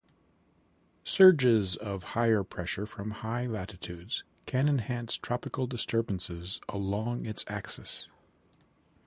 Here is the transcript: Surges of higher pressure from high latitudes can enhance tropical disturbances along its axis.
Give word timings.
Surges 1.03 1.75
of 1.75 2.03
higher 2.17 2.43
pressure 2.43 2.87
from 2.87 3.11
high 3.11 3.45
latitudes 3.45 4.23
can 4.47 4.67
enhance 4.67 5.15
tropical 5.15 5.67
disturbances 5.67 6.59
along 6.67 7.27
its 7.27 7.45
axis. 7.47 8.09